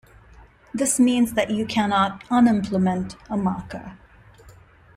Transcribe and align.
This 0.73 0.99
means 0.99 1.33
that 1.33 1.51
you 1.51 1.63
cannot 1.63 2.23
"unimplement" 2.29 3.17
a 3.29 3.37
marker. 3.37 3.99